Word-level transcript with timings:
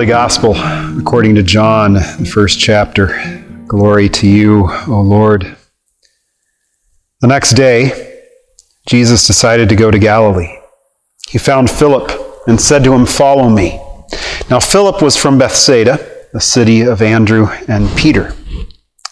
Holy 0.00 0.08
Gospel 0.08 0.54
according 0.98 1.34
to 1.34 1.42
John, 1.42 1.92
the 1.92 2.30
first 2.32 2.58
chapter. 2.58 3.44
Glory 3.66 4.08
to 4.08 4.26
you, 4.26 4.66
O 4.88 5.02
Lord. 5.02 5.58
The 7.20 7.26
next 7.26 7.52
day, 7.52 8.22
Jesus 8.86 9.26
decided 9.26 9.68
to 9.68 9.76
go 9.76 9.90
to 9.90 9.98
Galilee. 9.98 10.56
He 11.28 11.36
found 11.36 11.70
Philip 11.70 12.10
and 12.46 12.58
said 12.58 12.82
to 12.84 12.94
him, 12.94 13.04
Follow 13.04 13.50
me. 13.50 13.78
Now, 14.48 14.58
Philip 14.58 15.02
was 15.02 15.18
from 15.18 15.36
Bethsaida, 15.36 15.98
the 16.32 16.40
city 16.40 16.80
of 16.80 17.02
Andrew 17.02 17.48
and 17.68 17.94
Peter. 17.94 18.34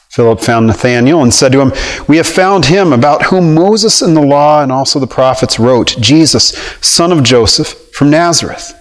Philip 0.09 0.41
found 0.41 0.69
Nathanael 0.69 1.23
and 1.23 1.35
said 1.35 1.53
to 1.53 1.61
him, 1.61 1.73
We 2.09 2.17
have 2.17 2.27
found 2.27 2.65
him 2.65 2.95
about 2.95 3.25
whom 3.25 3.55
Moses 3.55 4.01
in 4.01 4.15
the 4.15 4.23
law 4.23 4.63
and 4.63 4.73
also 4.73 4.99
the 4.99 5.07
prophets 5.07 5.59
wrote, 5.59 5.97
Jesus, 6.01 6.57
son 6.81 7.13
of 7.13 7.23
Joseph, 7.23 7.93
from 7.93 8.09
Nazareth. 8.09 8.73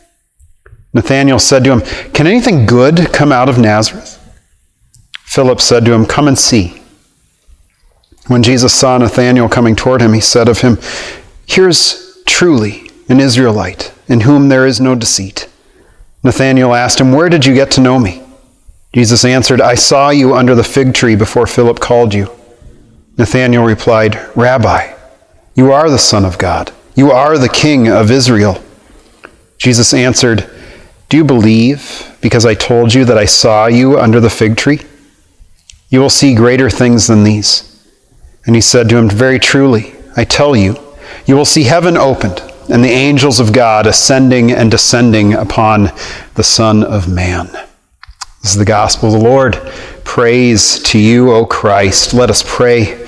Nathanael 0.97 1.37
said 1.37 1.63
to 1.63 1.73
him, 1.73 1.81
Can 2.11 2.25
anything 2.25 2.65
good 2.65 3.13
come 3.13 3.31
out 3.31 3.49
of 3.49 3.59
Nazareth? 3.59 4.15
Philip 5.25 5.61
said 5.61 5.85
to 5.85 5.93
him, 5.93 6.07
Come 6.07 6.27
and 6.27 6.37
see. 6.37 6.81
When 8.25 8.41
Jesus 8.41 8.73
saw 8.73 8.97
Nathanael 8.97 9.47
coming 9.47 9.75
toward 9.75 10.01
him, 10.01 10.13
he 10.13 10.19
said 10.19 10.49
of 10.49 10.61
him, 10.61 10.79
Here's 11.45 12.23
truly 12.25 12.89
an 13.09 13.19
Israelite, 13.19 13.93
in 14.07 14.21
whom 14.21 14.49
there 14.49 14.65
is 14.65 14.81
no 14.81 14.95
deceit. 14.95 15.47
Nathanael 16.23 16.73
asked 16.73 16.99
him, 16.99 17.11
Where 17.11 17.29
did 17.29 17.45
you 17.45 17.53
get 17.53 17.69
to 17.71 17.81
know 17.81 17.99
me? 17.99 18.23
Jesus 18.91 19.23
answered, 19.23 19.61
I 19.61 19.75
saw 19.75 20.09
you 20.09 20.33
under 20.33 20.55
the 20.55 20.63
fig 20.63 20.95
tree 20.95 21.15
before 21.15 21.45
Philip 21.45 21.79
called 21.79 22.15
you. 22.15 22.31
Nathanael 23.19 23.63
replied, 23.63 24.19
Rabbi, 24.35 24.95
you 25.53 25.71
are 25.71 25.91
the 25.91 25.99
Son 25.99 26.25
of 26.25 26.39
God. 26.39 26.71
You 26.95 27.11
are 27.11 27.37
the 27.37 27.49
King 27.49 27.87
of 27.87 28.09
Israel. 28.09 28.63
Jesus 29.59 29.93
answered, 29.93 30.49
Do 31.09 31.17
you 31.17 31.23
believe 31.23 32.17
because 32.21 32.45
I 32.45 32.53
told 32.53 32.93
you 32.93 33.05
that 33.05 33.17
I 33.17 33.25
saw 33.25 33.67
you 33.67 33.97
under 33.97 34.19
the 34.19 34.29
fig 34.29 34.57
tree? 34.57 34.81
You 35.89 36.01
will 36.01 36.09
see 36.09 36.35
greater 36.35 36.69
things 36.69 37.07
than 37.07 37.23
these. 37.23 37.63
And 38.45 38.55
he 38.55 38.61
said 38.61 38.89
to 38.89 38.97
him, 38.97 39.09
Very 39.09 39.39
truly, 39.39 39.95
I 40.17 40.25
tell 40.25 40.55
you, 40.55 40.77
you 41.25 41.35
will 41.35 41.45
see 41.45 41.63
heaven 41.63 41.95
opened 41.95 42.41
and 42.69 42.83
the 42.83 42.89
angels 42.89 43.39
of 43.39 43.53
God 43.53 43.87
ascending 43.87 44.51
and 44.51 44.69
descending 44.69 45.33
upon 45.33 45.91
the 46.35 46.43
Son 46.43 46.83
of 46.83 47.07
Man. 47.07 47.47
This 48.41 48.51
is 48.51 48.57
the 48.57 48.65
gospel 48.65 49.13
of 49.13 49.21
the 49.21 49.27
Lord. 49.27 49.55
Praise 50.03 50.81
to 50.83 50.99
you, 50.99 51.31
O 51.31 51.45
Christ. 51.45 52.13
Let 52.13 52.29
us 52.29 52.43
pray. 52.45 53.05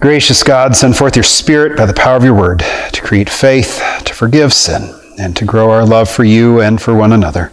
Gracious 0.00 0.42
God, 0.42 0.74
send 0.74 0.96
forth 0.96 1.14
your 1.14 1.22
Spirit 1.22 1.76
by 1.76 1.86
the 1.86 1.94
power 1.94 2.16
of 2.16 2.24
your 2.24 2.34
word 2.34 2.64
to 2.92 3.02
create 3.02 3.30
faith, 3.30 3.80
to 4.04 4.12
forgive 4.12 4.52
sin, 4.52 4.92
and 5.22 5.36
to 5.36 5.44
grow 5.44 5.70
our 5.70 5.84
love 5.84 6.10
for 6.10 6.24
you 6.24 6.60
and 6.60 6.82
for 6.82 6.94
one 6.94 7.12
another. 7.12 7.52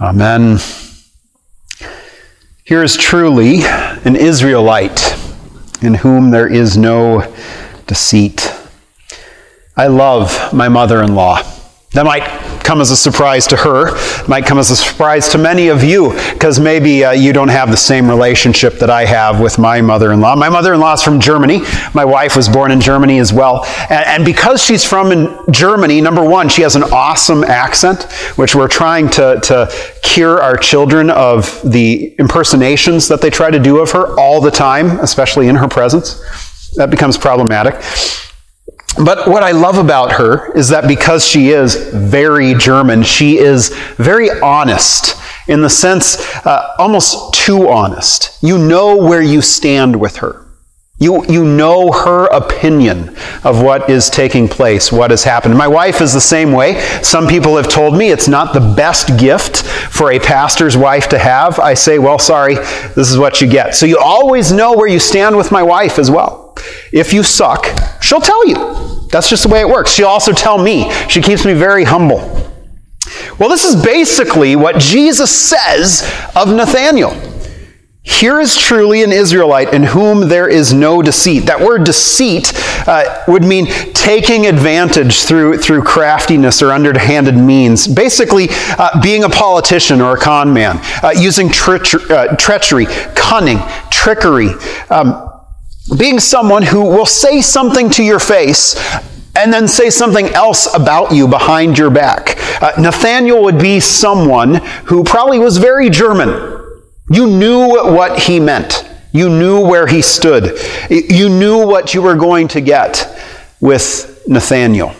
Amen. 0.00 0.58
Here 2.64 2.82
is 2.82 2.96
truly 2.96 3.62
an 4.04 4.14
Israelite 4.14 5.18
in 5.82 5.94
whom 5.94 6.30
there 6.30 6.46
is 6.46 6.76
no 6.78 7.34
deceit. 7.86 8.54
I 9.76 9.88
love 9.88 10.52
my 10.52 10.68
mother 10.68 11.02
in 11.02 11.14
law. 11.14 11.42
That 11.92 12.06
might 12.06 12.41
come 12.62 12.80
as 12.80 12.90
a 12.90 12.96
surprise 12.96 13.46
to 13.48 13.56
her, 13.56 13.96
it 14.22 14.28
might 14.28 14.46
come 14.46 14.58
as 14.58 14.70
a 14.70 14.76
surprise 14.76 15.28
to 15.30 15.38
many 15.38 15.68
of 15.68 15.82
you, 15.82 16.12
because 16.32 16.58
maybe 16.60 17.04
uh, 17.04 17.12
you 17.12 17.32
don't 17.32 17.48
have 17.48 17.70
the 17.70 17.76
same 17.76 18.08
relationship 18.08 18.74
that 18.74 18.90
I 18.90 19.04
have 19.04 19.40
with 19.40 19.58
my 19.58 19.80
mother 19.80 20.12
in 20.12 20.20
law. 20.20 20.34
My 20.36 20.48
mother 20.48 20.74
in 20.74 20.80
law 20.80 20.94
is 20.94 21.02
from 21.02 21.20
Germany. 21.20 21.60
My 21.94 22.04
wife 22.04 22.36
was 22.36 22.48
born 22.48 22.70
in 22.70 22.80
Germany 22.80 23.18
as 23.18 23.32
well. 23.32 23.64
And, 23.90 24.06
and 24.06 24.24
because 24.24 24.62
she's 24.62 24.84
from 24.84 25.44
Germany, 25.50 26.00
number 26.00 26.24
one, 26.24 26.48
she 26.48 26.62
has 26.62 26.76
an 26.76 26.84
awesome 26.84 27.44
accent, 27.44 28.04
which 28.36 28.54
we're 28.54 28.68
trying 28.68 29.08
to, 29.10 29.40
to 29.42 29.72
cure 30.02 30.40
our 30.40 30.56
children 30.56 31.10
of 31.10 31.60
the 31.62 32.14
impersonations 32.18 33.08
that 33.08 33.20
they 33.20 33.30
try 33.30 33.50
to 33.50 33.58
do 33.58 33.78
of 33.78 33.90
her 33.92 34.18
all 34.18 34.40
the 34.40 34.50
time, 34.50 34.98
especially 35.00 35.48
in 35.48 35.56
her 35.56 35.68
presence. 35.68 36.20
That 36.76 36.90
becomes 36.90 37.18
problematic. 37.18 37.74
But 38.96 39.28
what 39.28 39.42
I 39.42 39.52
love 39.52 39.78
about 39.78 40.12
her 40.12 40.52
is 40.52 40.68
that 40.68 40.86
because 40.86 41.26
she 41.26 41.50
is 41.50 41.74
very 41.94 42.54
German, 42.54 43.02
she 43.02 43.38
is 43.38 43.70
very 43.96 44.28
honest 44.40 45.16
in 45.48 45.62
the 45.62 45.70
sense, 45.70 46.20
uh, 46.46 46.74
almost 46.78 47.34
too 47.34 47.68
honest. 47.68 48.38
You 48.42 48.58
know 48.58 48.96
where 48.96 49.22
you 49.22 49.42
stand 49.42 49.98
with 49.98 50.16
her. 50.16 50.46
You, 50.98 51.24
you 51.26 51.44
know 51.44 51.90
her 51.90 52.26
opinion 52.26 53.16
of 53.42 53.60
what 53.60 53.90
is 53.90 54.08
taking 54.08 54.46
place, 54.46 54.92
what 54.92 55.10
has 55.10 55.24
happened. 55.24 55.58
My 55.58 55.66
wife 55.66 56.00
is 56.00 56.12
the 56.12 56.20
same 56.20 56.52
way. 56.52 56.80
Some 57.02 57.26
people 57.26 57.56
have 57.56 57.68
told 57.68 57.96
me 57.98 58.12
it's 58.12 58.28
not 58.28 58.54
the 58.54 58.60
best 58.60 59.18
gift 59.18 59.64
for 59.64 60.12
a 60.12 60.20
pastor's 60.20 60.76
wife 60.76 61.08
to 61.08 61.18
have. 61.18 61.58
I 61.58 61.74
say, 61.74 61.98
well, 61.98 62.20
sorry, 62.20 62.54
this 62.54 63.10
is 63.10 63.18
what 63.18 63.40
you 63.40 63.48
get. 63.48 63.74
So 63.74 63.84
you 63.84 63.98
always 63.98 64.52
know 64.52 64.76
where 64.76 64.86
you 64.86 65.00
stand 65.00 65.36
with 65.36 65.50
my 65.50 65.62
wife 65.62 65.98
as 65.98 66.08
well. 66.08 66.54
If 66.92 67.12
you 67.12 67.24
suck, 67.24 67.66
she'll 68.12 68.20
tell 68.20 68.46
you. 68.46 69.08
That's 69.10 69.30
just 69.30 69.44
the 69.44 69.48
way 69.48 69.60
it 69.60 69.68
works. 69.68 69.92
She'll 69.92 70.06
also 70.06 70.32
tell 70.32 70.58
me. 70.58 70.92
She 71.08 71.22
keeps 71.22 71.46
me 71.46 71.54
very 71.54 71.84
humble. 71.84 72.18
Well, 73.38 73.48
this 73.48 73.64
is 73.64 73.82
basically 73.82 74.54
what 74.54 74.78
Jesus 74.78 75.30
says 75.30 76.02
of 76.36 76.48
Nathanael. 76.48 77.18
Here 78.04 78.40
is 78.40 78.56
truly 78.56 79.02
an 79.02 79.12
Israelite 79.12 79.72
in 79.72 79.84
whom 79.84 80.28
there 80.28 80.48
is 80.48 80.74
no 80.74 81.02
deceit. 81.02 81.40
That 81.40 81.60
word 81.60 81.84
deceit 81.84 82.52
uh, 82.86 83.22
would 83.28 83.44
mean 83.44 83.66
taking 83.94 84.46
advantage 84.46 85.22
through, 85.22 85.58
through 85.58 85.84
craftiness 85.84 86.62
or 86.62 86.72
underhanded 86.72 87.36
means. 87.36 87.86
Basically, 87.86 88.48
uh, 88.50 89.00
being 89.00 89.24
a 89.24 89.28
politician 89.28 90.00
or 90.00 90.16
a 90.16 90.20
con 90.20 90.52
man, 90.52 90.80
uh, 91.02 91.14
using 91.16 91.46
uh, 91.48 92.36
treachery, 92.36 92.86
cunning, 93.14 93.58
trickery. 93.90 94.48
Um, 94.90 95.31
being 95.98 96.18
someone 96.20 96.62
who 96.62 96.82
will 96.82 97.06
say 97.06 97.40
something 97.40 97.90
to 97.90 98.02
your 98.02 98.20
face 98.20 98.76
and 99.34 99.52
then 99.52 99.66
say 99.66 99.90
something 99.90 100.26
else 100.28 100.72
about 100.74 101.12
you 101.12 101.26
behind 101.26 101.78
your 101.78 101.90
back. 101.90 102.36
Uh, 102.62 102.72
Nathaniel 102.78 103.42
would 103.42 103.58
be 103.58 103.80
someone 103.80 104.56
who 104.86 105.04
probably 105.04 105.38
was 105.38 105.56
very 105.56 105.90
German. 105.90 106.28
You 107.10 107.26
knew 107.26 107.66
what 107.68 108.18
he 108.18 108.40
meant. 108.40 108.88
You 109.12 109.28
knew 109.28 109.60
where 109.66 109.86
he 109.86 110.02
stood. 110.02 110.58
You 110.90 111.28
knew 111.28 111.66
what 111.66 111.92
you 111.94 112.02
were 112.02 112.14
going 112.14 112.48
to 112.48 112.60
get 112.60 113.20
with 113.60 114.22
Nathaniel. 114.26 114.94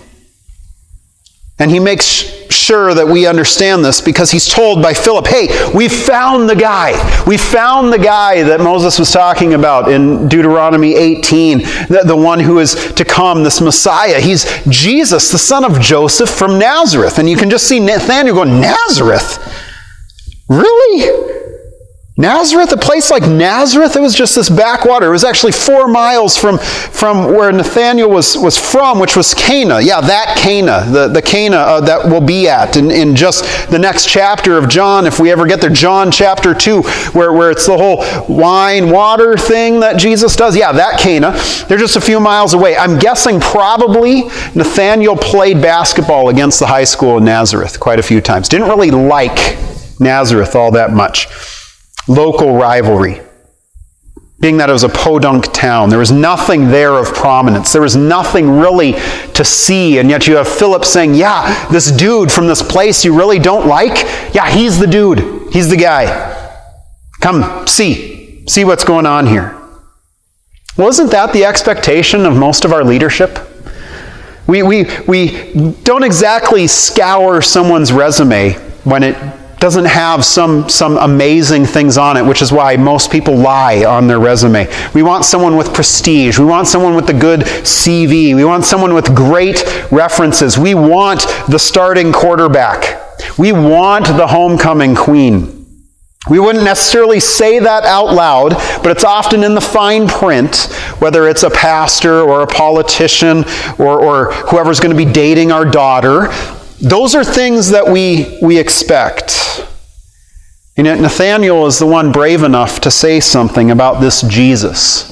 And 1.59 1.71
he 1.71 1.79
makes 1.79 2.42
sure 2.55 2.95
that 2.95 3.07
we 3.07 3.27
understand 3.27 3.85
this 3.85 4.01
because 4.01 4.31
he's 4.31 4.49
told 4.49 4.83
by 4.83 4.95
Philip, 4.95 5.27
hey, 5.27 5.49
we 5.75 5.89
found 5.89 6.49
the 6.49 6.57
guy. 6.57 6.93
We 7.27 7.37
found 7.37 7.93
the 7.93 7.99
guy 7.99 8.43
that 8.43 8.61
Moses 8.61 8.99
was 8.99 9.11
talking 9.11 9.55
about 9.55 9.91
in 9.91 10.29
Deuteronomy 10.29 10.95
18, 10.95 11.59
the, 11.59 12.03
the 12.07 12.17
one 12.17 12.41
who 12.41 12.59
is 12.59 12.93
to 12.95 13.05
come, 13.05 13.43
this 13.43 13.61
Messiah. 13.61 14.21
He's 14.21 14.45
Jesus, 14.69 15.31
the 15.31 15.39
son 15.39 15.65
of 15.65 15.81
Joseph 15.81 16.31
from 16.31 16.59
Nazareth. 16.59 17.19
And 17.19 17.29
you 17.29 17.37
can 17.37 17.51
just 17.51 17.69
see 17.69 17.81
Nathaniel 17.81 18.37
going, 18.37 18.61
Nazareth? 18.61 19.39
Really? 20.49 21.42
Nazareth, 22.23 22.71
a 22.71 22.77
place 22.77 23.11
like 23.11 23.25
Nazareth, 23.25 23.97
it 23.97 24.01
was 24.01 24.15
just 24.15 24.37
this 24.37 24.49
backwater. 24.49 25.09
It 25.09 25.11
was 25.11 25.25
actually 25.25 25.51
four 25.51 25.89
miles 25.89 26.37
from, 26.37 26.57
from 26.57 27.25
where 27.25 27.51
Nathaniel 27.51 28.09
was, 28.09 28.39
was 28.39 28.57
from, 28.57 29.01
which 29.01 29.17
was 29.17 29.35
Cana. 29.35 29.81
Yeah, 29.81 30.01
that 30.01 30.39
Cana, 30.39 30.87
the, 30.89 31.09
the 31.09 31.21
Cana 31.21 31.57
uh, 31.57 31.81
that 31.81 32.07
we'll 32.07 32.21
be 32.21 32.49
at 32.49 32.77
in, 32.77 32.93
in 32.93 33.17
just 33.17 33.71
the 33.73 33.79
next 33.79 34.09
chapter 34.09 34.57
of 34.57 34.69
John, 34.69 35.05
if 35.05 35.19
we 35.19 35.33
ever 35.33 35.49
get 35.49 35.61
there. 35.61 35.69
John 35.69 36.13
chapter 36.13 36.55
2, 36.55 36.83
where, 37.11 37.33
where 37.33 37.51
it's 37.51 37.67
the 37.67 37.77
whole 37.77 38.05
wine, 38.33 38.91
water 38.91 39.37
thing 39.37 39.81
that 39.81 39.97
Jesus 39.97 40.37
does. 40.37 40.57
Yeah, 40.57 40.71
that 40.71 41.01
Cana. 41.01 41.33
They're 41.67 41.77
just 41.77 41.97
a 41.97 42.01
few 42.01 42.21
miles 42.21 42.55
away. 42.55 42.77
I'm 42.77 43.01
guessing 43.01 43.41
probably 43.41 44.23
Nathaniel 44.55 45.17
played 45.17 45.61
basketball 45.61 46.29
against 46.29 46.61
the 46.61 46.67
high 46.67 46.85
school 46.85 47.19
in 47.19 47.25
Nazareth 47.25 47.81
quite 47.81 47.99
a 47.99 48.03
few 48.05 48.21
times. 48.21 48.49
Didn't 48.49 48.69
really 48.69 48.93
like 48.93 49.59
Nazareth 49.99 50.55
all 50.55 50.71
that 50.71 50.93
much 50.93 51.27
local 52.09 52.57
rivalry. 52.57 53.21
Being 54.41 54.57
that 54.57 54.69
it 54.69 54.73
was 54.73 54.83
a 54.83 54.89
podunk 54.89 55.53
town, 55.53 55.89
there 55.89 56.01
was 56.01 56.11
nothing 56.11 56.69
there 56.69 56.95
of 56.95 57.15
prominence. 57.15 57.73
There 57.73 57.83
was 57.83 57.95
nothing 57.95 58.59
really 58.59 58.95
to 59.35 59.45
see, 59.45 59.99
and 59.99 60.11
yet 60.11 60.27
you 60.27 60.35
have 60.35 60.49
Philip 60.49 60.85
saying, 60.85 61.15
Yeah, 61.15 61.69
this 61.71 61.93
dude 61.93 62.33
from 62.33 62.49
this 62.49 62.61
place 62.61 63.05
you 63.05 63.17
really 63.17 63.39
don't 63.39 63.69
like, 63.69 64.03
yeah, 64.35 64.51
he's 64.51 64.81
the 64.81 64.87
dude. 64.89 65.53
He's 65.53 65.71
the 65.71 65.77
guy. 65.77 66.41
Come, 67.21 67.69
see. 67.69 68.45
See 68.49 68.65
what's 68.65 68.85
going 68.85 69.07
on 69.07 69.29
here. 69.29 69.57
Wasn't 70.77 71.13
that 71.13 71.33
the 71.33 71.45
expectation 71.45 72.27
of 72.27 72.37
most 72.37 72.65
of 72.65 72.73
our 72.73 72.83
leadership? 72.83 73.39
We, 74.49 74.65
we, 74.65 74.87
we 75.07 75.75
don't 75.85 76.03
exactly 76.03 76.67
scour 76.67 77.43
someone's 77.43 77.93
resume 77.93 78.55
when 78.83 79.05
it 79.05 79.17
doesn't 79.63 79.85
have 79.85 80.25
some, 80.25 80.69
some 80.69 80.97
amazing 80.97 81.65
things 81.65 81.97
on 81.97 82.17
it, 82.17 82.27
which 82.27 82.43
is 82.43 82.51
why 82.51 82.77
most 82.77 83.13
people 83.13 83.37
lie 83.37 83.85
on 83.85 84.09
their 84.09 84.19
resume. 84.19 84.67
We 84.93 85.05
want 85.05 85.25
someone 85.25 85.57
with 85.57 85.73
prestige. 85.73 86.37
We 86.37 86.45
want 86.45 86.67
someone 86.67 86.97
with 86.97 87.09
a 87.11 87.15
good 87.15 87.43
CV. 87.43 88.35
We 88.35 88.45
want 88.45 88.65
someone 88.65 88.93
with 88.93 89.15
great 89.15 89.63
references. 89.93 90.59
We 90.59 90.75
want 90.75 91.21
the 91.49 91.61
starting 91.61 92.13
quarterback. 92.13 93.01
We 93.39 93.53
want 93.53 94.07
the 94.07 94.27
homecoming 94.27 94.97
queen. 94.97 95.65
We 96.29 96.41
wouldn't 96.41 96.65
necessarily 96.65 97.21
say 97.21 97.61
that 97.61 97.85
out 97.85 98.13
loud, 98.13 98.55
but 98.83 98.91
it's 98.91 99.05
often 99.05 99.45
in 99.45 99.55
the 99.55 99.61
fine 99.61 100.09
print, 100.09 100.65
whether 100.99 101.29
it's 101.29 101.45
a 101.45 101.51
pastor 101.51 102.21
or 102.21 102.43
a 102.43 102.49
politician 102.49 103.45
or, 103.79 104.01
or 104.03 104.33
whoever's 104.33 104.81
going 104.81 104.97
to 104.97 105.05
be 105.05 105.11
dating 105.11 105.53
our 105.53 105.65
daughter. 105.65 106.33
Those 106.83 107.15
are 107.15 107.23
things 107.23 107.71
that 107.71 107.87
we, 107.87 108.39
we 108.43 108.59
expect. 108.59 109.65
And 110.77 110.85
yet 110.85 110.99
Nathaniel 110.99 111.65
is 111.67 111.79
the 111.79 111.87
one 111.87 112.11
brave 112.11 112.43
enough 112.43 112.81
to 112.81 112.91
say 112.91 113.21
something 113.21 113.71
about 113.71 114.01
this 114.01 114.23
Jesus. 114.23 115.09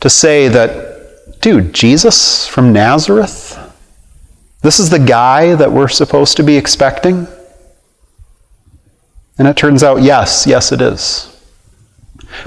To 0.00 0.08
say 0.08 0.48
that, 0.48 1.42
dude, 1.42 1.74
Jesus 1.74 2.48
from 2.48 2.72
Nazareth? 2.72 3.58
This 4.62 4.80
is 4.80 4.88
the 4.88 4.98
guy 4.98 5.54
that 5.54 5.70
we're 5.70 5.88
supposed 5.88 6.38
to 6.38 6.42
be 6.42 6.56
expecting? 6.56 7.26
And 9.38 9.46
it 9.46 9.58
turns 9.58 9.82
out, 9.82 10.00
yes, 10.00 10.46
yes, 10.46 10.72
it 10.72 10.80
is. 10.80 11.30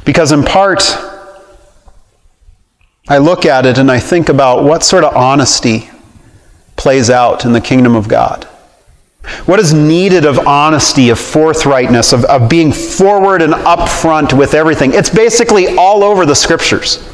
Because 0.05 0.31
in 0.31 0.41
part, 0.43 0.81
I 3.07 3.19
look 3.19 3.45
at 3.45 3.67
it 3.67 3.77
and 3.77 3.91
I 3.91 3.99
think 3.99 4.27
about 4.27 4.63
what 4.63 4.83
sort 4.83 5.03
of 5.03 5.15
honesty 5.15 5.91
plays 6.77 7.09
out 7.09 7.43
in 7.43 7.51
the 7.51 7.61
kingdom 7.61 7.95
of 7.95 8.07
God. 8.07 8.47
What 9.45 9.59
is 9.59 9.73
needed 9.73 10.25
of 10.25 10.39
honesty, 10.47 11.09
of 11.09 11.17
forthrightness, 11.17 12.13
of, 12.13 12.23
of 12.25 12.49
being 12.49 12.71
forward 12.71 13.41
and 13.41 13.53
upfront 13.53 14.37
with 14.37 14.53
everything? 14.53 14.93
It's 14.93 15.09
basically 15.09 15.75
all 15.77 16.03
over 16.03 16.25
the 16.25 16.35
scriptures. 16.35 17.05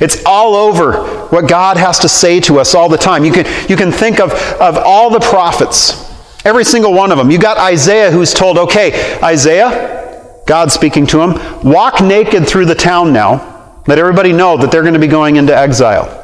It's 0.00 0.22
all 0.26 0.54
over 0.54 1.28
what 1.28 1.48
God 1.48 1.76
has 1.76 2.00
to 2.00 2.08
say 2.08 2.40
to 2.40 2.58
us 2.58 2.74
all 2.74 2.88
the 2.88 2.98
time. 2.98 3.24
You 3.24 3.32
can, 3.32 3.46
you 3.68 3.76
can 3.76 3.92
think 3.92 4.20
of, 4.20 4.32
of 4.60 4.78
all 4.78 5.10
the 5.10 5.20
prophets, 5.20 6.10
every 6.44 6.64
single 6.64 6.92
one 6.92 7.12
of 7.12 7.18
them. 7.18 7.30
You 7.30 7.38
got 7.38 7.56
Isaiah 7.56 8.10
who's 8.10 8.34
told, 8.34 8.58
okay, 8.58 9.18
Isaiah, 9.22 10.42
God 10.46 10.72
speaking 10.72 11.06
to 11.08 11.20
him, 11.20 11.62
walk 11.62 12.02
naked 12.02 12.48
through 12.48 12.66
the 12.66 12.74
town 12.74 13.12
now. 13.12 13.82
Let 13.86 13.98
everybody 13.98 14.32
know 14.32 14.56
that 14.56 14.70
they're 14.70 14.82
going 14.82 14.94
to 14.94 15.00
be 15.00 15.06
going 15.06 15.36
into 15.36 15.56
exile. 15.56 16.19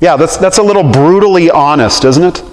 Yeah, 0.00 0.16
that's, 0.16 0.36
that's 0.36 0.58
a 0.58 0.62
little 0.62 0.82
brutally 0.82 1.50
honest, 1.50 2.04
isn't 2.04 2.22
it? 2.22 2.44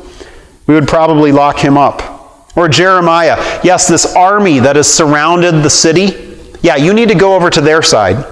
We 0.67 0.75
would 0.75 0.87
probably 0.87 1.31
lock 1.31 1.59
him 1.59 1.77
up. 1.77 2.55
Or 2.55 2.69
Jeremiah, 2.69 3.35
yes, 3.63 3.87
this 3.87 4.15
army 4.15 4.59
that 4.59 4.75
has 4.75 4.91
surrounded 4.91 5.63
the 5.63 5.69
city, 5.69 6.37
yeah, 6.61 6.75
you 6.75 6.93
need 6.93 7.09
to 7.09 7.15
go 7.15 7.35
over 7.35 7.49
to 7.49 7.61
their 7.61 7.81
side, 7.81 8.25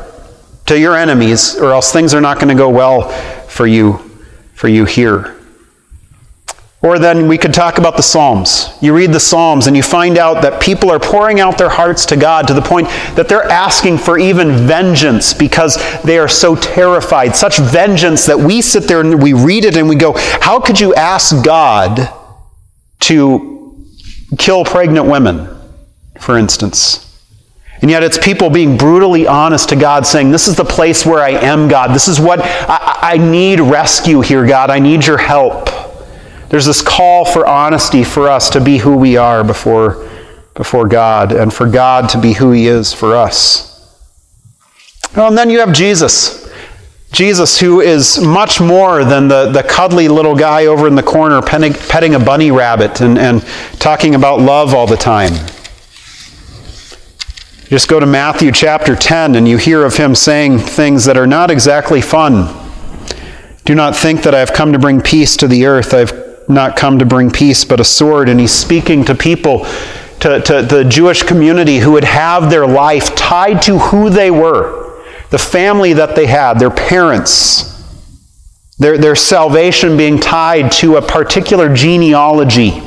to 0.68 0.80
your 0.80 0.96
enemies, 0.96 1.58
or 1.58 1.74
else 1.74 1.92
things 1.92 2.14
are 2.14 2.22
not 2.22 2.38
going 2.38 2.48
to 2.50 2.56
go 2.56 2.70
well 2.70 3.10
for 3.48 3.68
you, 3.68 3.98
for 4.54 4.68
you 4.68 4.86
here. 4.86 5.41
Or 6.84 6.98
then 6.98 7.28
we 7.28 7.38
could 7.38 7.54
talk 7.54 7.78
about 7.78 7.96
the 7.96 8.02
Psalms. 8.02 8.76
You 8.82 8.96
read 8.96 9.12
the 9.12 9.20
Psalms 9.20 9.68
and 9.68 9.78
you 9.78 9.84
find 9.84 10.18
out 10.18 10.42
that 10.42 10.60
people 10.60 10.90
are 10.90 11.00
pouring 11.00 11.40
out 11.40 11.60
their 11.60 11.70
hearts 11.70 12.08
to 12.08 12.18
God 12.18 12.48
to 12.48 12.56
the 12.56 12.62
point 12.62 12.88
that 13.16 13.30
they're 13.30 13.44
asking 13.44 14.00
for 14.00 14.18
even 14.18 14.52
vengeance 14.52 15.32
because 15.32 15.78
they 16.02 16.18
are 16.18 16.28
so 16.28 16.56
terrified. 16.56 17.36
Such 17.36 17.60
vengeance 17.60 18.26
that 18.26 18.40
we 18.40 18.62
sit 18.62 18.88
there 18.88 19.00
and 19.00 19.22
we 19.22 19.34
read 19.34 19.64
it 19.64 19.78
and 19.78 19.88
we 19.88 19.96
go, 19.96 20.14
How 20.18 20.60
could 20.60 20.80
you 20.80 20.96
ask 20.96 21.46
God 21.46 22.10
to 23.02 23.86
kill 24.40 24.66
pregnant 24.66 25.06
women, 25.06 25.56
for 26.20 26.36
instance? 26.36 27.08
And 27.84 27.92
yet 27.92 28.02
it's 28.02 28.18
people 28.18 28.50
being 28.50 28.76
brutally 28.76 29.28
honest 29.28 29.70
to 29.70 29.76
God, 29.76 30.08
saying, 30.08 30.32
This 30.32 30.48
is 30.48 30.56
the 30.56 30.66
place 30.66 31.06
where 31.06 31.20
I 31.20 31.30
am, 31.30 31.68
God. 31.68 31.94
This 31.94 32.08
is 32.08 32.20
what 32.20 32.40
I, 32.42 32.98
I 33.02 33.18
need 33.18 33.60
rescue 33.60 34.22
here, 34.22 34.48
God. 34.48 34.72
I 34.72 34.80
need 34.80 35.06
your 35.06 35.20
help. 35.20 35.70
There's 36.52 36.66
this 36.66 36.82
call 36.82 37.24
for 37.24 37.48
honesty 37.48 38.04
for 38.04 38.28
us 38.28 38.50
to 38.50 38.60
be 38.60 38.78
who 38.78 38.98
we 38.98 39.16
are 39.16 39.42
before, 39.42 40.10
before 40.54 40.86
God 40.86 41.32
and 41.32 41.52
for 41.52 41.66
God 41.66 42.10
to 42.10 42.20
be 42.20 42.34
who 42.34 42.52
He 42.52 42.68
is 42.68 42.92
for 42.92 43.16
us. 43.16 43.72
Well, 45.16 45.30
and 45.30 45.38
then 45.38 45.50
you 45.50 45.60
have 45.60 45.72
Jesus. 45.72 46.52
Jesus, 47.14 47.58
who 47.58 47.80
is 47.80 48.20
much 48.20 48.60
more 48.60 49.06
than 49.06 49.30
the, 49.30 49.50
the 49.50 49.64
cuddly 49.64 50.10
little 50.10 50.36
guy 50.36 50.66
over 50.66 50.90
in 50.90 50.96
the 50.96 51.04
corner 51.04 51.42
petting, 51.42 51.74
petting 51.74 52.16
a 52.16 52.20
bunny 52.20 52.52
rabbit 52.52 53.00
and, 53.00 53.18
and 53.18 53.46
talking 53.80 54.16
about 54.16 54.42
love 54.42 54.74
all 54.74 54.88
the 54.88 54.98
time. 54.98 55.32
Just 57.70 57.88
go 57.88 58.02
to 58.02 58.06
Matthew 58.06 58.52
chapter 58.52 58.98
10 58.98 59.36
and 59.36 59.48
you 59.48 59.56
hear 59.56 59.86
of 59.86 59.96
him 59.96 60.16
saying 60.16 60.60
things 60.60 61.06
that 61.06 61.16
are 61.16 61.28
not 61.28 61.50
exactly 61.50 62.02
fun. 62.02 62.54
Do 63.64 63.74
not 63.74 63.96
think 63.96 64.24
that 64.24 64.36
I 64.36 64.40
have 64.40 64.52
come 64.52 64.74
to 64.74 64.80
bring 64.80 65.00
peace 65.00 65.38
to 65.38 65.48
the 65.48 65.66
earth. 65.66 65.94
I've 65.94 66.31
not 66.52 66.76
come 66.76 67.00
to 67.00 67.06
bring 67.06 67.32
peace, 67.32 67.64
but 67.64 67.80
a 67.80 67.84
sword. 67.84 68.30
And 68.30 68.40
he's 68.40 68.54
speaking 68.54 69.06
to 69.06 69.16
people, 69.16 69.66
to, 70.20 70.42
to 70.42 70.62
the 70.62 70.86
Jewish 70.88 71.24
community 71.24 71.80
who 71.80 71.94
would 71.94 72.04
have 72.04 72.50
their 72.50 72.68
life 72.68 73.16
tied 73.16 73.62
to 73.64 73.80
who 73.80 74.10
they 74.10 74.32
were, 74.32 75.02
the 75.30 75.40
family 75.40 75.94
that 75.94 76.16
they 76.16 76.28
had, 76.28 76.60
their 76.60 76.70
parents, 76.70 77.68
their, 78.78 78.98
their 78.98 79.16
salvation 79.16 79.98
being 79.98 80.20
tied 80.20 80.72
to 80.74 80.98
a 80.98 81.02
particular 81.02 81.74
genealogy. 81.74 82.82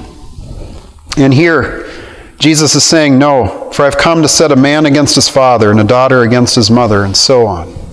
And 1.17 1.33
here, 1.33 1.91
Jesus 2.39 2.75
is 2.75 2.85
saying, 2.85 3.19
No, 3.19 3.71
for 3.73 3.85
I've 3.85 3.97
come 3.97 4.23
to 4.23 4.29
set 4.29 4.53
a 4.53 4.57
man 4.57 4.87
against 4.87 5.15
his 5.15 5.29
father 5.29 5.71
and 5.71 5.81
a 5.81 5.85
daughter 5.85 6.23
against 6.23 6.57
his 6.57 6.71
mother, 6.71 7.05
and 7.05 7.17
so 7.17 7.47
on. 7.47 7.84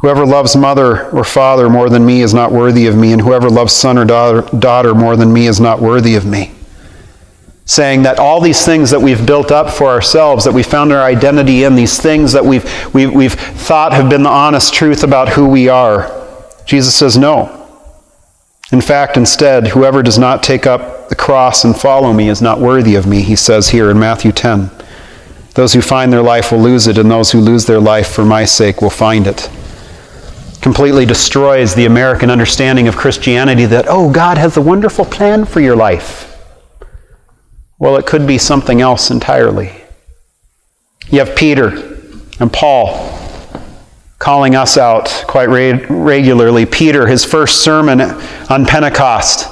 Whoever 0.00 0.24
loves 0.24 0.54
mother 0.54 1.10
or 1.10 1.24
father 1.24 1.68
more 1.68 1.90
than 1.90 2.06
me 2.06 2.22
is 2.22 2.32
not 2.32 2.52
worthy 2.52 2.86
of 2.86 2.96
me, 2.96 3.12
and 3.12 3.20
whoever 3.20 3.50
loves 3.50 3.72
son 3.72 3.98
or 3.98 4.04
daughter, 4.04 4.94
more 4.94 5.16
than 5.16 5.32
me 5.32 5.48
is 5.48 5.58
not 5.58 5.80
worthy 5.80 6.14
of 6.14 6.24
me. 6.24 6.52
Saying 7.64 8.04
that 8.04 8.20
all 8.20 8.40
these 8.40 8.64
things 8.64 8.90
that 8.90 9.00
we've 9.00 9.26
built 9.26 9.50
up 9.50 9.74
for 9.74 9.88
ourselves, 9.88 10.44
that 10.44 10.54
we 10.54 10.62
found 10.62 10.92
our 10.92 11.02
identity 11.02 11.64
in, 11.64 11.74
these 11.74 12.00
things 12.00 12.32
that 12.32 12.44
we've, 12.44 12.94
we've, 12.94 13.12
we've 13.12 13.34
thought 13.34 13.92
have 13.92 14.08
been 14.08 14.22
the 14.22 14.30
honest 14.30 14.72
truth 14.72 15.02
about 15.02 15.30
who 15.30 15.48
we 15.48 15.68
are, 15.68 16.14
Jesus 16.64 16.94
says 16.94 17.18
no. 17.18 17.54
In 18.70 18.80
fact, 18.80 19.16
instead, 19.16 19.66
whoever 19.66 20.02
does 20.02 20.18
not 20.18 20.44
take 20.44 20.64
up 20.64 21.08
the 21.08 21.16
cross 21.16 21.64
and 21.64 21.76
follow 21.76 22.12
me 22.12 22.28
is 22.28 22.40
not 22.40 22.60
worthy 22.60 22.94
of 22.94 23.06
me, 23.06 23.22
he 23.22 23.34
says 23.34 23.70
here 23.70 23.90
in 23.90 23.98
Matthew 23.98 24.30
10. 24.30 24.70
Those 25.54 25.72
who 25.72 25.82
find 25.82 26.12
their 26.12 26.22
life 26.22 26.52
will 26.52 26.60
lose 26.60 26.86
it, 26.86 26.98
and 26.98 27.10
those 27.10 27.32
who 27.32 27.40
lose 27.40 27.66
their 27.66 27.80
life 27.80 28.12
for 28.12 28.24
my 28.24 28.44
sake 28.44 28.80
will 28.80 28.90
find 28.90 29.26
it 29.26 29.50
completely 30.60 31.06
destroys 31.06 31.74
the 31.74 31.86
American 31.86 32.30
understanding 32.30 32.88
of 32.88 32.96
Christianity 32.96 33.64
that, 33.66 33.86
oh, 33.88 34.10
God 34.10 34.38
has 34.38 34.56
a 34.56 34.60
wonderful 34.60 35.04
plan 35.04 35.44
for 35.44 35.60
your 35.60 35.76
life. 35.76 36.24
Well, 37.78 37.96
it 37.96 38.06
could 38.06 38.26
be 38.26 38.38
something 38.38 38.80
else 38.80 39.10
entirely. 39.10 39.72
You 41.10 41.20
have 41.20 41.36
Peter 41.36 41.68
and 42.40 42.52
Paul 42.52 43.14
calling 44.18 44.56
us 44.56 44.76
out 44.76 45.24
quite 45.28 45.46
regularly. 45.46 46.66
Peter, 46.66 47.06
his 47.06 47.24
first 47.24 47.62
sermon 47.62 48.00
on 48.00 48.66
Pentecost, 48.66 49.46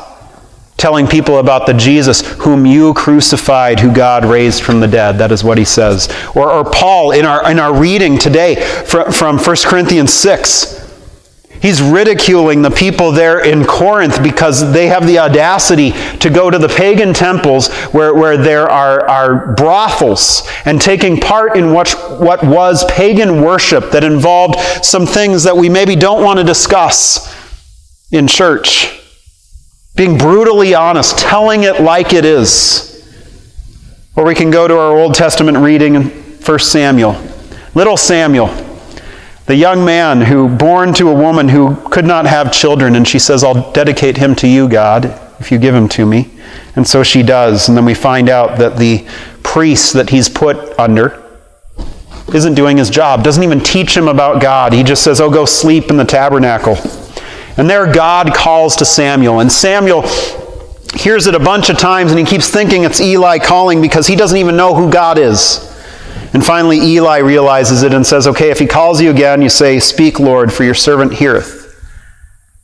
telling 0.76 1.06
people 1.06 1.38
about 1.38 1.66
the 1.66 1.72
Jesus 1.72 2.20
whom 2.38 2.66
you 2.66 2.92
crucified, 2.94 3.78
who 3.78 3.94
God 3.94 4.24
raised 4.24 4.62
from 4.62 4.80
the 4.80 4.88
dead. 4.88 5.18
That 5.18 5.30
is 5.30 5.44
what 5.44 5.56
he 5.56 5.64
says. 5.64 6.12
Or, 6.34 6.50
or 6.50 6.64
Paul 6.64 7.12
in 7.12 7.24
our, 7.24 7.48
in 7.50 7.60
our 7.60 7.74
reading 7.74 8.18
today 8.18 8.56
from, 8.86 9.12
from 9.12 9.38
1 9.38 9.56
Corinthians 9.64 10.12
6 10.12 10.85
He's 11.60 11.80
ridiculing 11.80 12.62
the 12.62 12.70
people 12.70 13.12
there 13.12 13.44
in 13.44 13.64
Corinth 13.64 14.22
because 14.22 14.72
they 14.72 14.88
have 14.88 15.06
the 15.06 15.18
audacity 15.18 15.92
to 16.18 16.28
go 16.28 16.50
to 16.50 16.58
the 16.58 16.68
pagan 16.68 17.14
temples 17.14 17.72
where, 17.86 18.14
where 18.14 18.36
there 18.36 18.68
are, 18.68 19.08
are 19.08 19.54
brothels 19.54 20.48
and 20.64 20.80
taking 20.80 21.18
part 21.18 21.56
in 21.56 21.72
what, 21.72 21.90
what 22.20 22.44
was 22.44 22.84
pagan 22.90 23.40
worship 23.42 23.90
that 23.92 24.04
involved 24.04 24.58
some 24.84 25.06
things 25.06 25.44
that 25.44 25.56
we 25.56 25.68
maybe 25.68 25.96
don't 25.96 26.22
want 26.22 26.38
to 26.38 26.44
discuss 26.44 27.34
in 28.12 28.26
church. 28.26 28.92
Being 29.96 30.18
brutally 30.18 30.74
honest, 30.74 31.18
telling 31.18 31.64
it 31.64 31.80
like 31.80 32.12
it 32.12 32.26
is. 32.26 32.92
Or 34.14 34.24
we 34.24 34.34
can 34.34 34.50
go 34.50 34.68
to 34.68 34.78
our 34.78 34.96
Old 34.96 35.14
Testament 35.14 35.56
reading 35.58 35.94
in 35.94 36.02
1 36.10 36.58
Samuel. 36.58 37.20
Little 37.74 37.96
Samuel 37.96 38.65
the 39.46 39.54
young 39.54 39.84
man 39.84 40.22
who, 40.22 40.48
born 40.48 40.92
to 40.94 41.08
a 41.08 41.14
woman 41.14 41.48
who 41.48 41.76
could 41.90 42.04
not 42.04 42.26
have 42.26 42.52
children, 42.52 42.96
and 42.96 43.06
she 43.06 43.18
says, 43.18 43.44
I'll 43.44 43.72
dedicate 43.72 44.16
him 44.16 44.34
to 44.36 44.48
you, 44.48 44.68
God, 44.68 45.06
if 45.38 45.52
you 45.52 45.58
give 45.58 45.74
him 45.74 45.88
to 45.90 46.04
me. 46.04 46.30
And 46.74 46.86
so 46.86 47.02
she 47.02 47.22
does. 47.22 47.68
And 47.68 47.76
then 47.76 47.84
we 47.84 47.94
find 47.94 48.28
out 48.28 48.58
that 48.58 48.76
the 48.76 49.06
priest 49.44 49.94
that 49.94 50.10
he's 50.10 50.28
put 50.28 50.78
under 50.78 51.22
isn't 52.34 52.54
doing 52.54 52.76
his 52.76 52.90
job, 52.90 53.22
doesn't 53.22 53.44
even 53.44 53.60
teach 53.60 53.96
him 53.96 54.08
about 54.08 54.42
God. 54.42 54.72
He 54.72 54.82
just 54.82 55.04
says, 55.04 55.20
Oh, 55.20 55.30
go 55.30 55.44
sleep 55.44 55.90
in 55.90 55.96
the 55.96 56.04
tabernacle. 56.04 56.76
And 57.56 57.70
there 57.70 57.90
God 57.90 58.34
calls 58.34 58.76
to 58.76 58.84
Samuel. 58.84 59.40
And 59.40 59.50
Samuel 59.50 60.02
hears 60.94 61.26
it 61.26 61.34
a 61.34 61.38
bunch 61.38 61.70
of 61.70 61.78
times 61.78 62.10
and 62.10 62.18
he 62.18 62.24
keeps 62.26 62.48
thinking 62.48 62.84
it's 62.84 63.00
Eli 63.00 63.38
calling 63.38 63.80
because 63.80 64.06
he 64.06 64.16
doesn't 64.16 64.38
even 64.38 64.56
know 64.56 64.74
who 64.74 64.90
God 64.90 65.18
is. 65.18 65.75
And 66.32 66.44
finally, 66.44 66.78
Eli 66.78 67.18
realizes 67.18 67.82
it 67.82 67.94
and 67.94 68.06
says, 68.06 68.26
Okay, 68.26 68.50
if 68.50 68.58
he 68.58 68.66
calls 68.66 69.00
you 69.00 69.10
again, 69.10 69.42
you 69.42 69.48
say, 69.48 69.78
Speak, 69.78 70.18
Lord, 70.20 70.52
for 70.52 70.64
your 70.64 70.74
servant 70.74 71.14
heareth. 71.14 71.66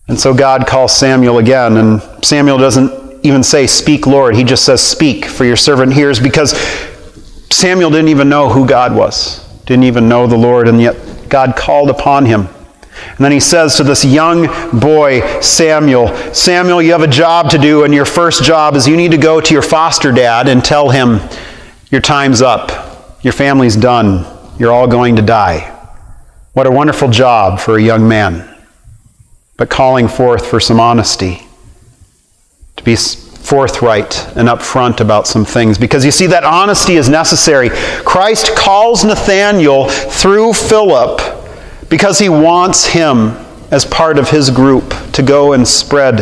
And 0.08 0.18
so 0.18 0.34
God 0.34 0.66
calls 0.66 0.94
Samuel 0.94 1.38
again, 1.38 1.76
and 1.76 2.02
Samuel 2.24 2.58
doesn't 2.58 3.24
even 3.24 3.42
say, 3.42 3.66
Speak, 3.66 4.06
Lord. 4.06 4.34
He 4.34 4.44
just 4.44 4.64
says, 4.64 4.82
Speak, 4.82 5.24
for 5.24 5.44
your 5.44 5.56
servant 5.56 5.92
hears, 5.92 6.18
because 6.18 6.52
Samuel 7.50 7.90
didn't 7.90 8.08
even 8.08 8.28
know 8.28 8.48
who 8.48 8.66
God 8.66 8.94
was, 8.94 9.46
didn't 9.64 9.84
even 9.84 10.08
know 10.08 10.26
the 10.26 10.36
Lord, 10.36 10.68
and 10.68 10.80
yet 10.80 10.96
God 11.28 11.56
called 11.56 11.90
upon 11.90 12.26
him. 12.26 12.48
And 13.08 13.18
then 13.18 13.32
he 13.32 13.40
says 13.40 13.76
to 13.76 13.84
this 13.84 14.04
young 14.04 14.46
boy, 14.78 15.40
Samuel, 15.40 16.14
Samuel, 16.34 16.82
you 16.82 16.92
have 16.92 17.02
a 17.02 17.08
job 17.08 17.50
to 17.50 17.58
do, 17.58 17.84
and 17.84 17.94
your 17.94 18.04
first 18.04 18.42
job 18.42 18.76
is 18.76 18.86
you 18.86 18.96
need 18.96 19.12
to 19.12 19.18
go 19.18 19.40
to 19.40 19.54
your 19.54 19.62
foster 19.62 20.12
dad 20.12 20.48
and 20.48 20.64
tell 20.64 20.90
him, 20.90 21.20
Your 21.90 22.00
time's 22.00 22.42
up, 22.42 22.91
your 23.22 23.32
family's 23.32 23.76
done, 23.76 24.26
you're 24.58 24.72
all 24.72 24.86
going 24.86 25.16
to 25.16 25.22
die. 25.22 25.68
What 26.52 26.66
a 26.66 26.70
wonderful 26.70 27.08
job 27.08 27.60
for 27.60 27.78
a 27.78 27.82
young 27.82 28.06
man, 28.06 28.48
but 29.56 29.70
calling 29.70 30.08
forth 30.08 30.46
for 30.46 30.60
some 30.60 30.80
honesty, 30.80 31.42
to 32.76 32.84
be 32.84 32.96
forthright 32.96 34.26
and 34.36 34.48
upfront 34.48 35.00
about 35.00 35.26
some 35.26 35.44
things. 35.44 35.78
Because 35.78 36.04
you 36.04 36.10
see, 36.10 36.26
that 36.26 36.44
honesty 36.44 36.96
is 36.96 37.08
necessary. 37.08 37.70
Christ 38.04 38.54
calls 38.56 39.04
Nathanael 39.04 39.88
through 39.88 40.52
Philip 40.52 41.20
because 41.88 42.18
he 42.18 42.28
wants 42.28 42.86
him 42.86 43.36
as 43.70 43.84
part 43.84 44.18
of 44.18 44.28
his 44.30 44.50
group 44.50 44.94
to 45.12 45.22
go 45.22 45.54
and 45.54 45.66
spread 45.66 46.18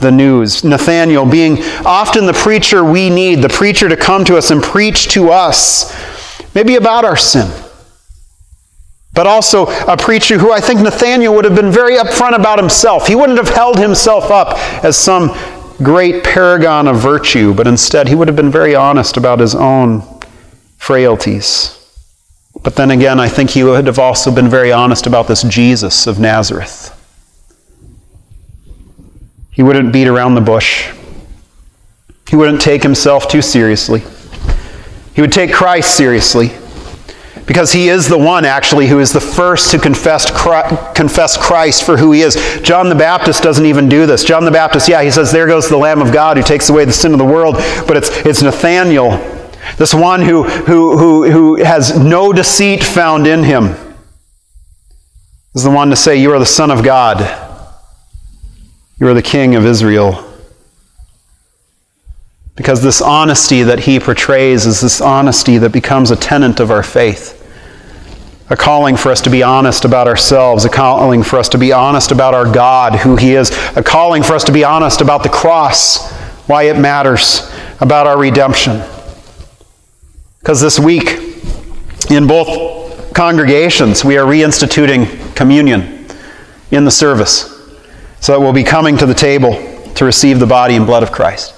the 0.00 0.10
news. 0.10 0.64
Nathanael 0.64 1.24
being 1.24 1.62
often 1.84 2.26
the 2.26 2.32
preacher 2.32 2.84
we 2.84 3.10
need, 3.10 3.36
the 3.36 3.48
preacher 3.48 3.88
to 3.88 3.96
come 3.96 4.24
to 4.24 4.36
us 4.36 4.50
and 4.50 4.62
preach 4.62 5.08
to 5.08 5.30
us, 5.30 5.94
maybe 6.56 6.76
about 6.76 7.04
our 7.04 7.18
sin. 7.18 7.48
But 9.12 9.26
also 9.26 9.66
a 9.66 9.94
preacher 9.94 10.38
who 10.38 10.52
I 10.52 10.60
think 10.60 10.80
Nathaniel 10.80 11.34
would 11.34 11.44
have 11.44 11.54
been 11.54 11.70
very 11.70 11.98
upfront 11.98 12.34
about 12.34 12.58
himself. 12.58 13.06
He 13.06 13.14
wouldn't 13.14 13.36
have 13.38 13.50
held 13.50 13.78
himself 13.78 14.30
up 14.30 14.58
as 14.82 14.96
some 14.96 15.36
great 15.82 16.24
paragon 16.24 16.88
of 16.88 16.96
virtue, 16.96 17.52
but 17.52 17.66
instead 17.66 18.08
he 18.08 18.14
would 18.14 18.26
have 18.26 18.36
been 18.36 18.50
very 18.50 18.74
honest 18.74 19.18
about 19.18 19.38
his 19.38 19.54
own 19.54 20.02
frailties. 20.78 21.74
But 22.62 22.74
then 22.74 22.90
again, 22.90 23.20
I 23.20 23.28
think 23.28 23.50
he 23.50 23.62
would 23.62 23.86
have 23.86 23.98
also 23.98 24.34
been 24.34 24.48
very 24.48 24.72
honest 24.72 25.06
about 25.06 25.28
this 25.28 25.42
Jesus 25.42 26.06
of 26.06 26.18
Nazareth. 26.18 26.90
He 29.52 29.62
wouldn't 29.62 29.92
beat 29.92 30.08
around 30.08 30.36
the 30.36 30.40
bush. 30.40 30.90
He 32.30 32.36
wouldn't 32.36 32.62
take 32.62 32.82
himself 32.82 33.28
too 33.28 33.42
seriously. 33.42 34.02
He 35.16 35.20
would 35.20 35.32
take 35.32 35.52
Christ 35.52 35.96
seriously 35.96 36.52
because 37.46 37.72
he 37.72 37.88
is 37.88 38.08
the 38.08 38.18
one 38.18 38.44
actually 38.44 38.86
who 38.86 39.00
is 39.00 39.12
the 39.12 39.20
first 39.20 39.72
to 39.72 39.78
confess 39.80 40.30
Christ, 41.36 41.84
for 41.84 41.96
who 41.96 42.12
he 42.12 42.20
is. 42.20 42.60
John 42.62 42.88
the 42.88 42.94
Baptist 42.94 43.42
doesn't 43.42 43.66
even 43.66 43.88
do 43.88 44.06
this. 44.06 44.22
John 44.22 44.44
the 44.44 44.52
Baptist, 44.52 44.88
yeah, 44.88 45.02
he 45.02 45.10
says, 45.10 45.32
There 45.32 45.48
goes 45.48 45.68
the 45.68 45.76
Lamb 45.76 46.00
of 46.00 46.12
God 46.12 46.36
who 46.36 46.44
takes 46.44 46.70
away 46.70 46.84
the 46.84 46.92
sin 46.92 47.12
of 47.12 47.18
the 47.18 47.24
world. 47.24 47.56
But 47.88 47.96
it's, 47.96 48.10
it's 48.26 48.42
Nathaniel 48.42 49.36
this 49.78 49.92
one 49.92 50.22
who, 50.22 50.44
who, 50.44 50.96
who, 50.96 51.30
who 51.30 51.62
has 51.62 51.98
no 51.98 52.32
deceit 52.32 52.82
found 52.82 53.26
in 53.26 53.42
him 53.42 53.74
is 55.54 55.64
the 55.64 55.70
one 55.70 55.90
to 55.90 55.96
say, 55.96 56.16
You 56.16 56.32
are 56.32 56.38
the 56.38 56.46
Son 56.46 56.70
of 56.70 56.82
God. 56.82 57.20
You 58.98 59.08
are 59.08 59.14
the 59.14 59.22
King 59.22 59.54
of 59.54 59.66
Israel. 59.66 60.22
Because 62.56 62.82
this 62.82 63.02
honesty 63.02 63.62
that 63.62 63.80
he 63.80 64.00
portrays 64.00 64.66
is 64.66 64.80
this 64.80 65.00
honesty 65.00 65.58
that 65.58 65.72
becomes 65.72 66.10
a 66.10 66.16
tenet 66.16 66.58
of 66.58 66.70
our 66.70 66.82
faith. 66.82 67.34
A 68.48 68.56
calling 68.56 68.96
for 68.96 69.10
us 69.10 69.20
to 69.22 69.30
be 69.30 69.42
honest 69.42 69.84
about 69.84 70.08
ourselves, 70.08 70.64
a 70.64 70.68
calling 70.68 71.22
for 71.22 71.38
us 71.38 71.48
to 71.50 71.58
be 71.58 71.72
honest 71.72 72.12
about 72.12 72.32
our 72.32 72.50
God, 72.50 72.94
who 72.94 73.16
He 73.16 73.34
is, 73.34 73.50
a 73.76 73.82
calling 73.82 74.22
for 74.22 74.34
us 74.34 74.44
to 74.44 74.52
be 74.52 74.62
honest 74.62 75.00
about 75.00 75.24
the 75.24 75.28
cross, 75.28 76.12
why 76.46 76.64
it 76.64 76.78
matters, 76.78 77.52
about 77.80 78.06
our 78.06 78.16
redemption. 78.16 78.82
Because 80.38 80.60
this 80.60 80.78
week, 80.78 81.18
in 82.08 82.28
both 82.28 83.12
congregations, 83.14 84.04
we 84.04 84.16
are 84.16 84.24
reinstituting 84.24 85.34
communion 85.34 86.06
in 86.70 86.84
the 86.84 86.90
service. 86.90 87.52
So 88.20 88.32
that 88.32 88.40
we'll 88.40 88.52
be 88.52 88.64
coming 88.64 88.96
to 88.98 89.06
the 89.06 89.14
table 89.14 89.54
to 89.94 90.04
receive 90.04 90.38
the 90.38 90.46
body 90.46 90.76
and 90.76 90.86
blood 90.86 91.02
of 91.02 91.10
Christ. 91.10 91.52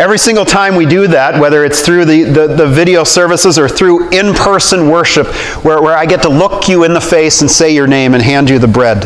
Every 0.00 0.18
single 0.18 0.44
time 0.44 0.76
we 0.76 0.86
do 0.86 1.06
that, 1.08 1.38
whether 1.38 1.64
it's 1.64 1.82
through 1.82 2.06
the, 2.06 2.24
the, 2.24 2.46
the 2.48 2.66
video 2.66 3.04
services 3.04 3.58
or 3.58 3.68
through 3.68 4.08
in 4.08 4.34
person 4.34 4.88
worship, 4.88 5.26
where, 5.62 5.80
where 5.82 5.96
I 5.96 6.06
get 6.06 6.22
to 6.22 6.28
look 6.28 6.68
you 6.68 6.84
in 6.84 6.94
the 6.94 7.00
face 7.00 7.42
and 7.42 7.50
say 7.50 7.74
your 7.74 7.86
name 7.86 8.14
and 8.14 8.22
hand 8.22 8.48
you 8.48 8.58
the 8.58 8.66
bread 8.66 9.04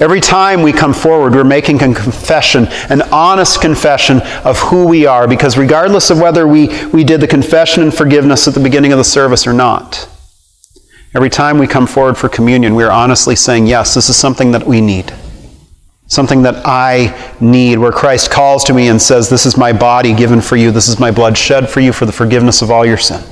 Every 0.00 0.20
time 0.20 0.62
we 0.62 0.72
come 0.72 0.94
forward, 0.94 1.34
we're 1.34 1.42
making 1.42 1.76
a 1.76 1.92
confession, 1.92 2.68
an 2.88 3.02
honest 3.10 3.60
confession 3.60 4.20
of 4.44 4.56
who 4.58 4.86
we 4.86 5.06
are, 5.06 5.26
because 5.26 5.58
regardless 5.58 6.10
of 6.10 6.20
whether 6.20 6.46
we, 6.46 6.68
we 6.88 7.02
did 7.02 7.20
the 7.20 7.26
confession 7.26 7.82
and 7.82 7.92
forgiveness 7.92 8.46
at 8.46 8.54
the 8.54 8.60
beginning 8.60 8.92
of 8.92 8.98
the 8.98 9.04
service 9.04 9.44
or 9.44 9.52
not, 9.52 10.08
every 11.14 11.30
time 11.30 11.58
we 11.58 11.66
come 11.66 11.86
forward 11.86 12.16
for 12.16 12.28
communion, 12.28 12.76
we 12.76 12.84
are 12.84 12.92
honestly 12.92 13.34
saying, 13.34 13.66
Yes, 13.66 13.94
this 13.94 14.08
is 14.08 14.16
something 14.16 14.52
that 14.52 14.66
we 14.66 14.80
need. 14.80 15.12
Something 16.08 16.42
that 16.42 16.66
I 16.66 17.34
need, 17.40 17.78
where 17.78 17.92
Christ 17.92 18.30
calls 18.30 18.64
to 18.64 18.74
me 18.74 18.88
and 18.88 19.00
says, 19.00 19.28
This 19.28 19.46
is 19.46 19.56
my 19.56 19.72
body 19.72 20.12
given 20.12 20.40
for 20.40 20.56
you, 20.56 20.70
this 20.70 20.88
is 20.88 20.98
my 20.98 21.10
blood 21.10 21.38
shed 21.38 21.68
for 21.70 21.80
you 21.80 21.92
for 21.92 22.06
the 22.06 22.12
forgiveness 22.12 22.62
of 22.62 22.70
all 22.70 22.84
your 22.84 22.98
sin 22.98 23.22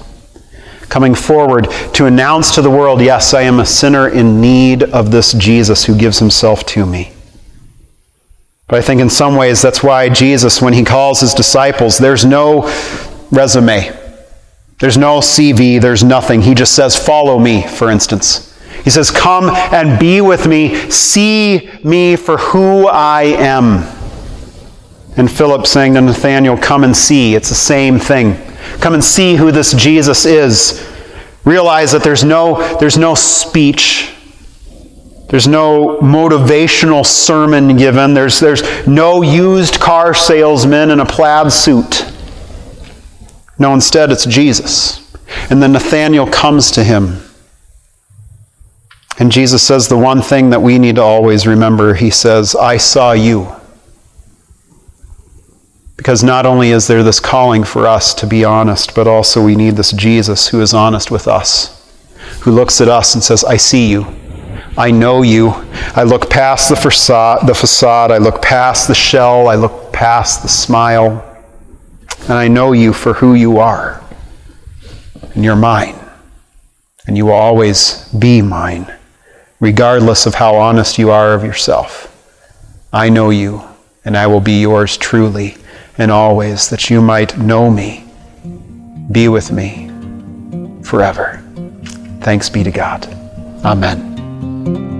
coming 0.88 1.14
forward 1.14 1.68
to 1.94 2.06
announce 2.06 2.54
to 2.54 2.62
the 2.62 2.70
world, 2.70 3.00
yes, 3.00 3.34
I 3.34 3.42
am 3.42 3.60
a 3.60 3.66
sinner 3.66 4.08
in 4.08 4.40
need 4.40 4.82
of 4.82 5.10
this 5.10 5.32
Jesus 5.32 5.84
who 5.84 5.96
gives 5.96 6.18
himself 6.18 6.64
to 6.66 6.86
me. 6.86 7.12
But 8.68 8.78
I 8.78 8.82
think 8.82 9.00
in 9.00 9.10
some 9.10 9.36
ways 9.36 9.62
that's 9.62 9.82
why 9.82 10.08
Jesus, 10.08 10.60
when 10.60 10.72
he 10.72 10.84
calls 10.84 11.20
his 11.20 11.34
disciples, 11.34 11.98
there's 11.98 12.24
no 12.24 12.62
resume, 13.30 13.92
there's 14.80 14.96
no 14.96 15.20
CV, 15.20 15.80
there's 15.80 16.02
nothing. 16.02 16.42
He 16.42 16.54
just 16.54 16.74
says, 16.74 16.96
Follow 16.96 17.38
me, 17.38 17.66
for 17.66 17.90
instance. 17.90 18.45
He 18.86 18.90
says, 18.90 19.10
Come 19.10 19.50
and 19.50 19.98
be 19.98 20.20
with 20.20 20.46
me, 20.46 20.88
see 20.92 21.68
me 21.82 22.14
for 22.14 22.36
who 22.36 22.86
I 22.86 23.22
am. 23.24 23.82
And 25.16 25.28
Philip 25.28 25.66
saying 25.66 25.94
to 25.94 26.00
Nathanael, 26.02 26.56
Come 26.56 26.84
and 26.84 26.96
see. 26.96 27.34
It's 27.34 27.48
the 27.48 27.56
same 27.56 27.98
thing. 27.98 28.36
Come 28.78 28.94
and 28.94 29.02
see 29.02 29.34
who 29.34 29.50
this 29.50 29.72
Jesus 29.72 30.24
is. 30.24 30.88
Realize 31.44 31.90
that 31.90 32.04
there's 32.04 32.22
no, 32.22 32.78
there's 32.78 32.96
no 32.96 33.16
speech. 33.16 34.14
There's 35.30 35.48
no 35.48 35.98
motivational 35.98 37.04
sermon 37.04 37.76
given. 37.76 38.14
There's, 38.14 38.38
there's 38.38 38.86
no 38.86 39.20
used 39.20 39.80
car 39.80 40.14
salesman 40.14 40.92
in 40.92 41.00
a 41.00 41.04
plaid 41.04 41.52
suit. 41.52 42.08
No, 43.58 43.74
instead, 43.74 44.12
it's 44.12 44.26
Jesus. 44.26 45.12
And 45.50 45.60
then 45.60 45.72
Nathanael 45.72 46.30
comes 46.30 46.70
to 46.70 46.84
him. 46.84 47.25
And 49.18 49.32
Jesus 49.32 49.62
says 49.62 49.88
the 49.88 49.96
one 49.96 50.20
thing 50.20 50.50
that 50.50 50.62
we 50.62 50.78
need 50.78 50.96
to 50.96 51.02
always 51.02 51.46
remember 51.46 51.94
He 51.94 52.10
says, 52.10 52.54
I 52.54 52.76
saw 52.76 53.12
you. 53.12 53.54
Because 55.96 56.22
not 56.22 56.46
only 56.46 56.70
is 56.70 56.86
there 56.86 57.02
this 57.02 57.20
calling 57.20 57.64
for 57.64 57.86
us 57.86 58.14
to 58.14 58.26
be 58.26 58.44
honest, 58.44 58.94
but 58.94 59.08
also 59.08 59.42
we 59.42 59.56
need 59.56 59.76
this 59.76 59.92
Jesus 59.92 60.48
who 60.48 60.60
is 60.60 60.74
honest 60.74 61.10
with 61.10 61.26
us, 61.26 61.72
who 62.42 62.50
looks 62.50 62.80
at 62.80 62.88
us 62.88 63.14
and 63.14 63.24
says, 63.24 63.42
I 63.42 63.56
see 63.56 63.90
you. 63.90 64.06
I 64.78 64.90
know 64.90 65.22
you. 65.22 65.52
I 65.94 66.02
look 66.02 66.28
past 66.28 66.68
the 66.68 66.76
facade, 66.76 67.46
the 67.46 67.54
facade. 67.54 68.10
I 68.10 68.18
look 68.18 68.42
past 68.42 68.88
the 68.88 68.94
shell. 68.94 69.48
I 69.48 69.54
look 69.54 69.90
past 69.92 70.42
the 70.42 70.48
smile. 70.48 71.22
And 72.22 72.32
I 72.32 72.48
know 72.48 72.72
you 72.72 72.92
for 72.92 73.14
who 73.14 73.34
you 73.34 73.58
are. 73.58 74.02
And 75.34 75.42
you're 75.42 75.56
mine. 75.56 75.98
And 77.06 77.16
you 77.16 77.26
will 77.26 77.32
always 77.32 78.06
be 78.12 78.42
mine, 78.42 78.92
regardless 79.60 80.26
of 80.26 80.34
how 80.34 80.54
honest 80.54 80.98
you 80.98 81.10
are 81.10 81.34
of 81.34 81.44
yourself. 81.44 82.12
I 82.92 83.08
know 83.08 83.30
you, 83.30 83.62
and 84.04 84.16
I 84.16 84.26
will 84.26 84.40
be 84.40 84.60
yours 84.60 84.96
truly 84.96 85.56
and 85.98 86.10
always, 86.10 86.68
that 86.70 86.90
you 86.90 87.00
might 87.00 87.38
know 87.38 87.70
me, 87.70 88.04
be 89.10 89.28
with 89.28 89.50
me 89.50 89.90
forever. 90.82 91.42
Thanks 92.20 92.50
be 92.50 92.62
to 92.62 92.70
God. 92.70 93.06
Amen. 93.64 94.95